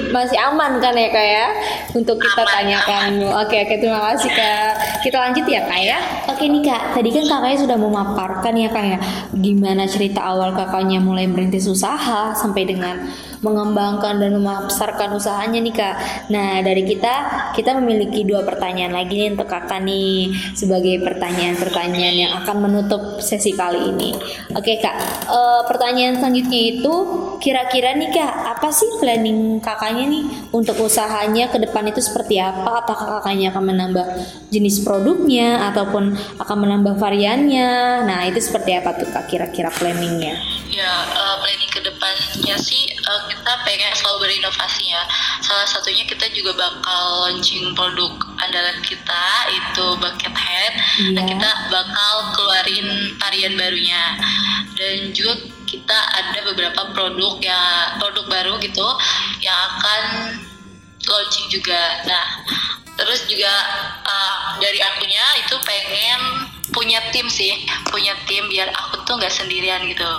masih 0.08 0.40
aman 0.40 0.80
kan 0.80 0.96
ya 0.96 1.12
kak 1.12 1.20
ya 1.20 1.46
untuk 1.92 2.16
kita 2.16 2.48
aman, 2.48 2.52
tanyakan. 2.56 3.04
Oke 3.44 3.60
oke 3.60 3.74
terima 3.76 4.00
kasih 4.08 4.32
kak. 4.32 4.72
Kita 5.04 5.20
lanjut 5.20 5.44
ya 5.44 5.68
kak 5.68 5.80
ya. 5.84 5.98
Oke 6.32 6.48
nih 6.48 6.64
kak, 6.64 6.96
tadi 6.96 7.12
kan 7.12 7.24
kakaknya 7.28 7.58
sudah 7.60 7.76
memaparkan 7.76 8.54
ya 8.56 8.68
kak 8.72 8.84
ya, 8.88 8.98
gimana 9.36 9.84
cerita 9.84 10.24
awal 10.24 10.56
kakaknya 10.56 10.96
mulai 10.96 11.28
merintis 11.28 11.68
usaha 11.68 12.32
sampai 12.32 12.64
dengan 12.64 13.04
mengembangkan 13.44 14.24
dan 14.24 14.40
memasarkan 14.40 15.12
usahanya 15.12 15.60
nih 15.60 15.76
kak. 15.76 15.94
Nah 16.32 16.64
dari 16.64 16.88
kita 16.88 17.14
kita 17.52 17.76
memiliki 17.76 18.24
dua 18.24 18.40
pertanyaan 18.40 18.96
lagi 18.96 19.20
nih 19.20 19.36
untuk 19.36 19.52
kakak 19.52 19.84
nih 19.84 20.32
sebagai 20.56 21.04
pertanyaan-pertanyaan 21.04 22.16
yang 22.16 22.32
akan 22.40 22.56
menutup 22.64 23.20
sesi 23.20 23.52
kali 23.52 23.92
ini. 23.92 24.16
Oke 24.56 24.80
kak, 24.80 24.96
e, 25.34 25.40
pertanyaan 25.66 26.22
selanjutnya 26.22 26.60
itu 26.78 26.94
kira-kira 27.42 27.98
nih 27.98 28.14
kak 28.14 28.32
apa 28.56 28.70
sih 28.70 28.86
planning 29.02 29.58
kakaknya 29.58 30.06
nih 30.06 30.24
untuk 30.54 30.78
usahanya 30.78 31.50
ke 31.50 31.58
depan 31.58 31.90
itu 31.90 31.98
seperti 31.98 32.38
apa? 32.38 32.86
Apakah 32.86 33.18
kakaknya 33.18 33.50
akan 33.50 33.64
menambah 33.74 34.06
jenis 34.54 34.86
produknya 34.86 35.66
ataupun 35.74 36.14
akan 36.38 36.56
menambah 36.62 36.94
variannya? 36.96 38.06
Nah 38.06 38.24
itu 38.30 38.38
seperti 38.38 38.78
apa 38.78 38.94
tuh 38.94 39.10
kak 39.10 39.26
kira-kira 39.26 39.74
planningnya? 39.74 40.38
Ya 40.70 40.90
uh, 41.14 41.33
depannya 42.54 42.70
sih 42.70 42.86
uh, 43.10 43.22
kita 43.26 43.52
pengen 43.66 43.90
selalu 43.98 44.30
berinovasi 44.30 44.94
ya. 44.94 45.02
Salah 45.42 45.66
satunya 45.66 46.06
kita 46.06 46.30
juga 46.30 46.54
bakal 46.54 47.26
launching 47.26 47.74
produk 47.74 48.14
andalan 48.38 48.78
kita 48.86 49.26
itu 49.50 49.86
bucket 49.98 50.34
head. 50.34 50.72
Yeah. 51.02 51.18
Dan 51.18 51.22
kita 51.34 51.50
bakal 51.70 52.14
keluarin 52.38 52.88
varian 53.18 53.54
barunya. 53.58 54.04
Dan 54.78 55.10
juga 55.10 55.50
kita 55.66 55.98
ada 56.14 56.38
beberapa 56.46 56.94
produk 56.94 57.42
ya 57.42 57.94
produk 57.98 58.24
baru 58.30 58.54
gitu 58.62 58.86
yang 59.42 59.58
akan 59.74 60.02
launching 61.04 61.46
juga. 61.50 62.06
Nah, 62.06 62.26
terus 62.94 63.26
juga 63.26 63.50
uh, 64.06 64.58
dari 64.62 64.78
akunya 64.78 65.24
itu 65.42 65.54
pengen 65.66 66.20
punya 66.70 66.98
tim 67.14 67.26
sih, 67.30 67.54
punya 67.90 68.14
tim 68.26 68.46
biar 68.50 68.70
aku 68.74 69.02
tuh 69.06 69.14
nggak 69.18 69.30
sendirian 69.30 69.82
gitu. 69.86 70.10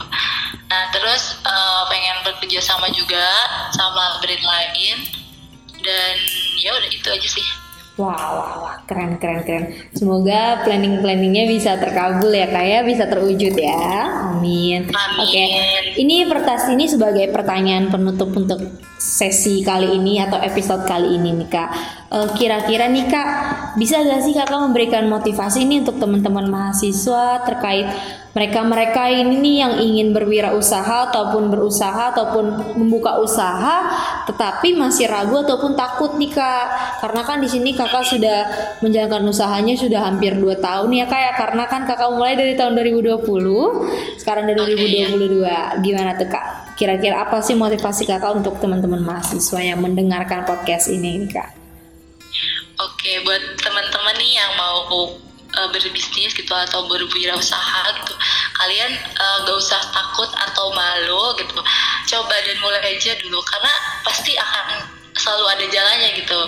Nah 0.65 0.84
terus 0.91 1.39
uh, 1.46 1.84
pengen 1.88 2.24
bekerja 2.24 2.60
sama 2.63 2.88
juga 2.91 3.27
sama 3.75 4.20
brand 4.24 4.44
lain 4.44 4.96
dan 5.84 6.15
ya 6.60 6.72
udah 6.75 6.89
itu 6.91 7.08
aja 7.08 7.29
sih. 7.29 7.48
Wah, 7.96 8.12
wah, 8.12 8.52
wah, 8.60 8.75
keren, 8.84 9.16
keren, 9.16 9.48
keren. 9.48 9.72
Semoga 9.96 10.68
planning 10.68 11.00
planningnya 11.00 11.48
bisa 11.48 11.80
terkabul 11.80 12.28
ya, 12.28 12.52
kak 12.52 12.66
ya, 12.68 12.80
bisa 12.84 13.08
terwujud 13.08 13.56
ya. 13.56 14.04
Amin. 14.36 14.92
Amin. 14.92 15.20
Oke, 15.24 15.32
okay. 15.32 15.48
ini 15.96 16.28
pertas 16.28 16.68
ini 16.68 16.92
sebagai 16.92 17.32
pertanyaan 17.32 17.88
penutup 17.88 18.36
untuk 18.36 18.60
sesi 19.00 19.64
kali 19.64 19.96
ini 19.96 20.20
atau 20.20 20.44
episode 20.44 20.84
kali 20.84 21.16
ini 21.16 21.40
nih 21.40 21.48
kak. 21.48 21.70
Uh, 22.12 22.28
kira-kira 22.36 22.92
nih 22.92 23.08
kak, 23.08 23.28
bisa 23.80 24.04
gak 24.04 24.28
sih 24.28 24.36
kakak 24.36 24.60
memberikan 24.60 25.08
motivasi 25.08 25.64
ini 25.64 25.80
untuk 25.80 25.96
teman-teman 25.96 26.52
mahasiswa 26.52 27.48
terkait 27.48 27.88
mereka-mereka 28.36 29.08
ini 29.08 29.39
nih 29.39 29.56
yang 29.63 29.74
ingin 29.80 30.08
berwirausaha 30.12 31.08
ataupun 31.08 31.48
berusaha 31.48 32.12
ataupun 32.12 32.75
membuka 32.75 33.15
usaha 33.24 33.88
tetapi 34.27 34.75
masih 34.75 35.08
ragu 35.08 35.39
ataupun 35.39 35.72
takut 35.80 36.20
nih 36.20 36.36
kak. 36.36 37.00
Karena 37.00 37.24
kan 37.24 37.39
di 37.39 37.48
sini 37.48 37.72
kakak 37.72 38.04
sudah 38.04 38.39
menjalankan 38.84 39.24
usahanya 39.32 39.80
sudah 39.80 40.04
hampir 40.04 40.36
2 40.36 40.60
tahun 40.60 40.92
ya 40.92 41.08
kak 41.08 41.22
ya. 41.24 41.32
Karena 41.39 41.63
kan 41.72 41.88
kakak 41.88 42.12
mulai 42.12 42.36
dari 42.36 42.60
tahun 42.60 42.75
2020 42.75 43.24
sekarang 44.20 44.51
dari 44.51 44.60
2022 44.60 45.80
gimana 45.80 46.20
tuh 46.20 46.27
kak? 46.27 46.75
Kira-kira 46.75 47.24
apa 47.24 47.39
sih 47.39 47.56
motivasi 47.56 48.04
kakak 48.04 48.36
untuk 48.36 48.60
teman-teman 48.60 49.00
mahasiswa 49.00 49.63
yang 49.63 49.80
mendengarkan 49.80 50.44
podcast 50.44 50.92
ini 50.92 51.24
nih 51.24 51.32
kak? 51.39 51.56
Oke, 52.84 53.24
buat 53.24 53.39
teman-teman 53.63 54.20
nih 54.20 54.32
yang 54.36 54.51
mau 54.60 54.84
uh, 55.58 55.70
berbisnis 55.72 56.36
gitu 56.36 56.52
atau 56.52 56.88
berwirausaha 56.88 57.84
gitu 58.04 58.14
kalian 58.56 58.92
uh, 59.20 59.38
gak 59.44 59.58
usah 59.60 59.82
takut 59.92 60.30
atau 60.32 60.72
malu 60.72 61.36
gitu. 61.38 61.60
Coba 62.08 62.36
dan 62.44 62.58
mulai 62.64 62.96
aja 62.96 63.12
dulu 63.20 63.40
karena 63.44 63.74
pasti 64.02 64.34
akan 64.40 64.88
selalu 65.16 65.46
ada 65.48 65.66
jalannya 65.72 66.10
gitu. 66.20 66.40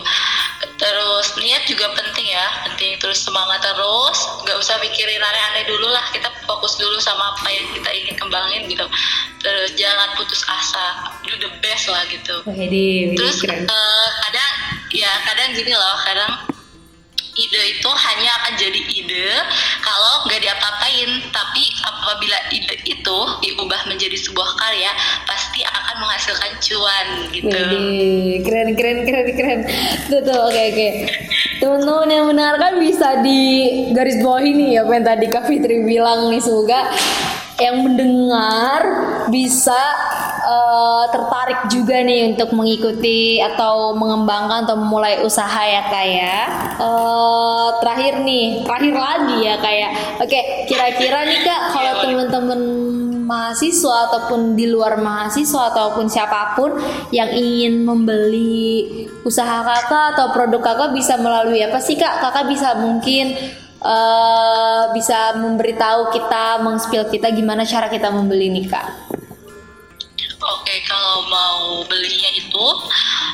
Terus 0.77 1.27
niat 1.39 1.63
juga 1.67 1.91
penting 1.93 2.27
ya 2.31 2.47
penting. 2.67 2.95
Terus 2.99 3.23
semangat 3.27 3.59
terus 3.59 4.17
gak 4.47 4.57
usah 4.57 4.79
mikirin 4.79 5.19
aneh-aneh 5.19 5.67
dulu 5.67 5.91
lah. 5.91 6.03
Kita 6.15 6.31
fokus 6.47 6.79
dulu 6.79 6.95
sama 7.03 7.35
apa 7.35 7.47
yang 7.51 7.67
kita 7.75 7.89
ingin 7.91 8.15
kembangin 8.15 8.63
gitu. 8.71 8.87
Terus 9.43 9.75
jangan 9.75 10.15
putus 10.15 10.47
asa. 10.47 11.11
Do 11.27 11.35
the 11.43 11.51
best 11.59 11.91
lah 11.91 12.07
gitu. 12.07 12.39
Terus 13.19 13.43
uh, 13.43 14.09
kadang 14.27 14.53
ya 14.95 15.11
kadang 15.27 15.51
gini 15.51 15.75
loh 15.75 15.97
kadang 16.07 16.56
ide 17.37 17.61
itu 17.77 17.89
hanya 17.89 18.29
akan 18.43 18.53
jadi 18.57 18.81
ide 18.81 19.29
kalau 19.85 20.25
nggak 20.25 20.41
diapa-apain. 20.41 21.09
Tapi 21.29 21.63
apabila 21.85 22.37
ide 22.49 22.75
itu 22.83 23.17
diubah 23.45 23.81
menjadi 23.85 24.17
sebuah 24.17 24.49
karya 24.57 24.91
pasti 25.29 25.61
akan 25.61 25.95
menghasilkan 26.01 26.51
cuan 26.57 27.07
gitu. 27.31 27.47
Wih, 27.53 28.41
keren 28.41 28.73
keren 28.73 29.05
keren 29.05 29.27
keren. 29.37 29.59
Tuh 30.09 30.21
tuh 30.25 30.39
oke 30.49 30.61
oke. 30.73 30.89
Teman-teman 31.57 32.09
yang 32.09 32.25
mendengarkan 32.29 32.73
bisa 32.77 33.21
di 33.25 33.41
garis 33.93 34.21
bawah 34.21 34.41
ini 34.41 34.77
ya 34.77 34.85
apa 34.85 34.93
yang 34.93 35.05
tadi 35.05 35.25
Kak 35.29 35.43
Fitri 35.49 35.81
bilang 35.81 36.29
nih 36.29 36.41
semoga 36.41 36.93
yang 37.57 37.81
mendengar 37.81 38.81
bisa 39.33 39.81
uh, 40.45 41.05
tertarik 41.09 41.65
juga 41.73 42.05
nih 42.05 42.33
untuk 42.33 42.53
mengikuti 42.53 43.41
atau 43.41 43.97
mengembangkan 43.97 44.69
atau 44.69 44.77
memulai 44.77 45.19
usaha 45.25 45.61
ya 45.65 45.89
kak 45.89 46.05
ya. 46.05 46.37
Uh, 46.77 47.73
terakhir 47.81 48.21
nih, 48.21 48.61
terakhir 48.61 48.95
lagi 48.95 49.37
ya 49.41 49.55
kayak. 49.57 49.91
Oke, 50.21 50.39
kira-kira 50.69 51.25
nih 51.25 51.41
kak 51.41 51.61
kalau 51.73 51.93
teman-teman 52.05 52.61
mahasiswa 53.27 54.07
ataupun 54.07 54.55
di 54.55 54.71
luar 54.71 55.03
mahasiswa 55.03 55.75
ataupun 55.75 56.07
siapa 56.07 56.55
pun 56.55 56.79
yang 57.11 57.27
ingin 57.27 57.83
membeli 57.83 58.87
usaha 59.27 59.67
kakak 59.67 60.15
atau 60.15 60.31
produk 60.31 60.63
kakak 60.63 60.95
bisa 60.95 61.19
melalui 61.19 61.59
apa 61.59 61.81
sih 61.83 61.99
kak? 61.99 62.23
Kakak 62.23 62.47
bisa 62.47 62.79
mungkin 62.79 63.35
uh, 63.87 64.91
bisa 64.91 65.39
memberitahu 65.39 66.11
kita, 66.11 66.59
mengspill 66.59 67.07
kita 67.07 67.31
gimana 67.31 67.63
cara 67.63 67.87
kita 67.87 68.11
membeli 68.11 68.51
nih 68.51 68.67
kak? 68.67 68.87
Oke, 70.37 70.75
kalau 70.85 71.25
mau 71.31 71.63
belinya 71.87 72.31
itu 72.35 72.65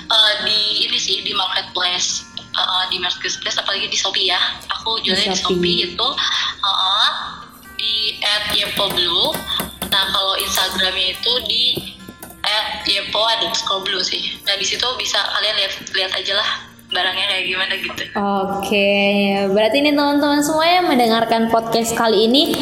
uh, 0.07 0.33
di 0.45 0.87
ini 0.87 0.97
sih 1.01 1.25
di 1.25 1.33
marketplace, 1.33 2.23
uh, 2.53 2.85
di 2.93 3.01
marketplace 3.01 3.57
apalagi 3.57 3.89
di 3.89 3.97
Shopee 3.97 4.29
ya. 4.29 4.39
Aku 4.79 5.01
jualnya 5.01 5.33
di 5.33 5.39
Shopee 5.41 5.77
itu 5.93 6.07
uh, 6.61 7.09
di 7.75 8.21
@yepoblue. 8.55 9.35
Nah 9.89 10.03
kalau 10.09 10.33
Instagramnya 10.41 11.17
itu 11.17 11.33
di 11.45 11.63
@yepo 12.87 13.21
underscore 13.37 13.83
blue 13.85 14.01
sih. 14.01 14.39
Nah 14.47 14.55
di 14.57 14.65
situ 14.65 14.85
bisa 14.95 15.19
kalian 15.37 15.55
lihat 15.59 15.73
lihat 15.93 16.11
aja 16.17 16.33
lah 16.39 16.72
barangnya 16.93 17.25
kayak 17.27 17.45
gimana 17.49 17.73
gitu. 17.75 18.03
Oke, 18.15 18.91
berarti 19.51 19.77
ini 19.81 19.91
teman-teman 19.91 20.39
semua 20.45 20.65
yang 20.69 20.85
mendengarkan 20.87 21.49
podcast 21.49 21.97
kali 21.97 22.29
ini, 22.29 22.53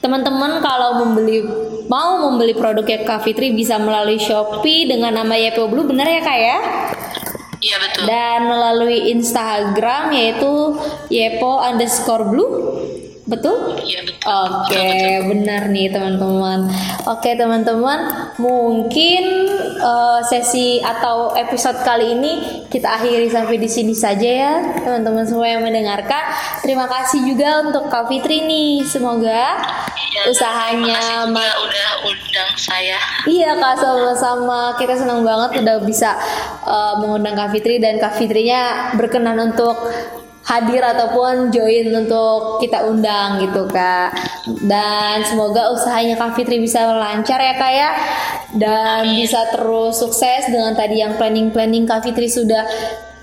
teman-teman 0.00 0.58
kalau 0.64 1.04
membeli 1.04 1.44
mau 1.86 2.24
membeli 2.28 2.56
produknya 2.56 3.04
Kak 3.04 3.28
Fitri 3.28 3.52
bisa 3.52 3.76
melalui 3.76 4.16
Shopee 4.16 4.88
dengan 4.88 5.14
nama 5.14 5.36
Yepo 5.36 5.68
Blue, 5.68 5.84
benar 5.84 6.08
ya 6.08 6.20
kak 6.24 6.38
ya? 6.40 6.58
Iya 7.64 7.76
betul. 7.80 8.02
Dan 8.04 8.38
melalui 8.48 9.08
Instagram 9.12 10.12
yaitu 10.12 10.52
Yepo 11.08 11.60
underscore 11.60 12.28
Blue. 12.28 12.52
Betul? 13.24 13.80
Iya 13.80 14.04
betul. 14.04 14.28
Oke, 14.28 14.76
okay, 14.76 15.24
benar 15.24 15.72
nih 15.72 15.88
teman-teman. 15.88 16.68
Oke 17.08 17.32
okay, 17.32 17.34
teman-teman, 17.40 18.04
mungkin 18.36 19.48
uh, 19.80 20.20
sesi 20.20 20.84
atau 20.84 21.32
episode 21.32 21.80
kali 21.88 22.20
ini 22.20 22.32
kita 22.68 23.00
akhiri 23.00 23.32
sampai 23.32 23.56
di 23.56 23.68
sini 23.68 23.96
saja 23.96 24.28
ya 24.28 24.54
teman-teman 24.76 25.24
semua 25.24 25.48
yang 25.48 25.64
mendengarkan. 25.64 26.20
Terima 26.60 26.84
kasih 26.84 27.24
juga 27.24 27.64
untuk 27.64 27.88
Kak 27.88 28.12
Fitri 28.12 28.44
nih. 28.44 28.84
Semoga 28.84 29.56
ya, 30.12 30.22
usahanya 30.28 31.24
ma 31.32 31.44
udah 31.64 31.88
undang 32.04 32.52
saya. 32.60 33.00
Iya 33.24 33.56
Kak, 33.56 33.80
sama-sama. 33.80 34.76
Kita 34.76 35.00
senang 35.00 35.24
banget 35.24 35.64
udah 35.64 35.80
bisa 35.80 36.12
uh, 36.60 37.00
mengundang 37.00 37.32
Kak 37.32 37.56
Fitri 37.56 37.80
dan 37.80 37.96
Kak 37.96 38.20
Fitrinya 38.20 38.92
berkenan 39.00 39.40
untuk 39.40 39.80
hadir 40.44 40.84
ataupun 40.84 41.48
join 41.48 41.88
untuk 41.92 42.60
kita 42.60 42.84
undang 42.84 43.40
gitu 43.40 43.64
kak. 43.68 44.12
Dan 44.64 45.24
semoga 45.24 45.72
usahanya 45.72 46.20
kak 46.20 46.36
Fitri 46.36 46.60
bisa 46.60 46.84
lancar 46.84 47.40
ya 47.40 47.54
kak 47.56 47.72
ya. 47.72 47.90
Dan 48.54 49.16
bisa 49.16 49.48
terus 49.50 49.98
sukses 49.98 50.46
dengan 50.52 50.76
tadi 50.76 51.00
yang 51.00 51.16
planning 51.16 51.48
planning 51.50 51.88
kak 51.88 52.04
Fitri 52.04 52.28
sudah 52.28 52.62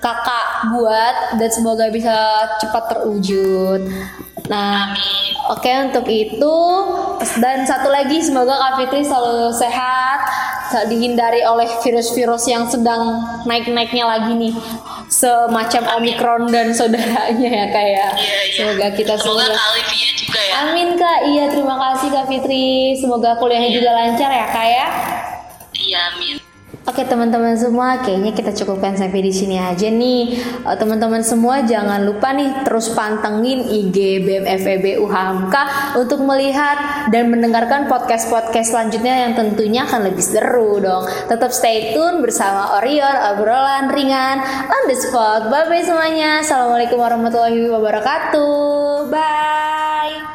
kakak 0.02 0.74
buat 0.74 1.38
dan 1.38 1.50
semoga 1.50 1.86
bisa 1.94 2.14
cepat 2.58 2.90
terwujud. 2.90 3.86
Nah 4.50 4.90
oke 5.46 5.62
okay, 5.62 5.86
untuk 5.86 6.10
itu 6.10 6.56
dan 7.38 7.62
satu 7.62 7.86
lagi 7.86 8.18
semoga 8.18 8.58
kak 8.58 8.74
Fitri 8.82 9.06
selalu 9.06 9.54
sehat 9.54 10.18
dihindari 10.88 11.44
oleh 11.44 11.68
virus-virus 11.84 12.48
yang 12.48 12.64
sedang 12.66 13.20
naik-naiknya 13.44 14.04
lagi 14.08 14.32
nih 14.34 14.54
semacam 15.12 15.82
Omikron 16.00 16.48
dan 16.48 16.72
saudaranya 16.72 17.50
ya 17.52 17.66
kak 17.68 17.86
ya. 17.86 18.08
Iya, 18.16 18.38
iya. 18.48 18.56
Semoga 18.56 18.86
kita 18.96 19.14
Semoga 19.20 19.44
semua. 19.44 19.60
Semoga 19.60 20.10
juga 20.16 20.40
ya. 20.40 20.52
Amin 20.64 20.88
kak. 20.96 21.20
Iya 21.28 21.44
terima 21.52 21.76
kasih 21.76 22.08
kak 22.08 22.26
Fitri. 22.32 22.96
Semoga 22.96 23.30
kuliahnya 23.36 23.70
iya. 23.70 23.76
juga 23.76 23.90
lancar 23.92 24.30
ya 24.32 24.46
kak 24.48 24.66
ya. 24.66 24.86
Iya 25.76 25.98
amin. 26.16 26.51
Oke 26.82 27.06
teman-teman 27.06 27.54
semua, 27.54 28.02
kayaknya 28.02 28.34
kita 28.34 28.50
cukupkan 28.58 28.98
sampai 28.98 29.22
di 29.22 29.30
sini 29.30 29.54
aja 29.54 29.86
nih. 29.86 30.34
Uh, 30.66 30.74
teman-teman 30.74 31.22
semua 31.22 31.62
jangan 31.62 32.02
lupa 32.02 32.34
nih 32.34 32.66
terus 32.66 32.90
pantengin 32.90 33.62
IG 33.62 34.26
BEM 34.26 34.42
FEB 34.42 34.98
UHAMKA 34.98 35.94
untuk 35.94 36.26
melihat 36.26 37.06
dan 37.14 37.30
mendengarkan 37.30 37.86
podcast-podcast 37.86 38.74
selanjutnya 38.74 39.14
yang 39.14 39.32
tentunya 39.38 39.86
akan 39.86 40.10
lebih 40.10 40.26
seru 40.26 40.82
dong. 40.82 41.06
Tetap 41.30 41.54
stay 41.54 41.94
tune 41.94 42.18
bersama 42.18 42.74
Orion 42.82 43.14
obrolan 43.30 43.86
ringan 43.94 44.42
on 44.66 44.82
the 44.90 44.98
spot. 44.98 45.54
Bye 45.54 45.70
bye 45.70 45.86
semuanya. 45.86 46.42
Assalamualaikum 46.42 46.98
warahmatullahi 46.98 47.62
wabarakatuh. 47.70 49.06
Bye. 49.06 50.31